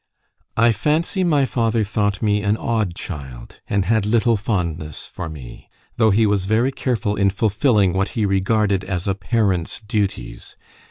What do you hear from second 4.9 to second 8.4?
for me; though he was very careful in fulfilling what he